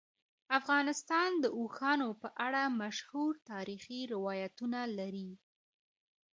[0.59, 5.31] افغانستان د اوښانو په اړه مشهور تاریخی روایتونه لري.